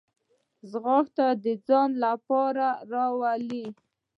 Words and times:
ځغاسته 0.71 1.25
د 1.43 1.45
ځان 1.67 1.89
باور 2.27 2.55
راولي 2.93 3.65